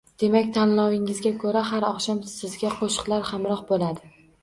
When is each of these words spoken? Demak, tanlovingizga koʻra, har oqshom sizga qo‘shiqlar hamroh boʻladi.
Demak, 0.21 0.47
tanlovingizga 0.55 1.33
koʻra, 1.45 1.63
har 1.73 1.87
oqshom 1.91 2.25
sizga 2.35 2.75
qo‘shiqlar 2.83 3.33
hamroh 3.33 3.67
boʻladi. 3.73 4.17